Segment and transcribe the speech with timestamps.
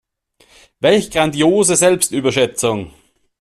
[0.79, 2.91] Welch grandiose Selbstüberschätzung.